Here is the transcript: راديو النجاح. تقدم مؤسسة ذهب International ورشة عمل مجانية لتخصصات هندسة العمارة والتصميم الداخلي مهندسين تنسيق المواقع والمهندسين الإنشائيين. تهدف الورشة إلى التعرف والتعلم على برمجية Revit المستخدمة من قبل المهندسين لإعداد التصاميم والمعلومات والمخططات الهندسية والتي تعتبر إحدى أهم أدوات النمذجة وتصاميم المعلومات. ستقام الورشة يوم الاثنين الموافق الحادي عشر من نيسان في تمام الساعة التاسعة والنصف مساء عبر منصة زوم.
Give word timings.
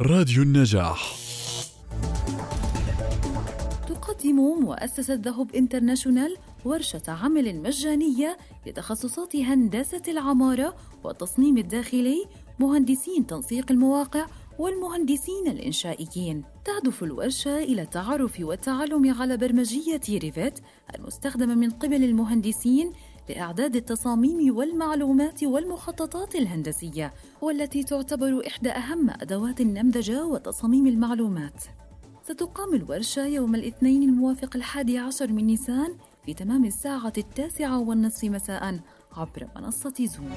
راديو 0.00 0.42
النجاح. 0.42 1.16
تقدم 3.88 4.36
مؤسسة 4.36 5.14
ذهب 5.14 5.54
International 5.54 6.36
ورشة 6.64 7.02
عمل 7.08 7.62
مجانية 7.62 8.36
لتخصصات 8.66 9.36
هندسة 9.36 10.02
العمارة 10.08 10.74
والتصميم 11.04 11.58
الداخلي 11.58 12.24
مهندسين 12.60 13.26
تنسيق 13.26 13.72
المواقع 13.72 14.26
والمهندسين 14.58 15.48
الإنشائيين. 15.48 16.44
تهدف 16.64 17.02
الورشة 17.02 17.58
إلى 17.58 17.82
التعرف 17.82 18.40
والتعلم 18.40 19.14
على 19.20 19.36
برمجية 19.36 20.00
Revit 20.08 20.58
المستخدمة 20.94 21.54
من 21.54 21.70
قبل 21.70 22.04
المهندسين 22.04 22.92
لإعداد 23.28 23.76
التصاميم 23.76 24.56
والمعلومات 24.56 25.44
والمخططات 25.44 26.34
الهندسية 26.34 27.14
والتي 27.42 27.82
تعتبر 27.82 28.46
إحدى 28.46 28.70
أهم 28.70 29.10
أدوات 29.10 29.60
النمذجة 29.60 30.24
وتصاميم 30.24 30.86
المعلومات. 30.86 31.64
ستقام 32.24 32.74
الورشة 32.74 33.26
يوم 33.26 33.54
الاثنين 33.54 34.02
الموافق 34.02 34.56
الحادي 34.56 34.98
عشر 34.98 35.32
من 35.32 35.46
نيسان 35.46 35.94
في 36.26 36.34
تمام 36.34 36.64
الساعة 36.64 37.12
التاسعة 37.18 37.78
والنصف 37.78 38.24
مساء 38.24 38.80
عبر 39.16 39.48
منصة 39.56 39.94
زوم. 40.00 40.30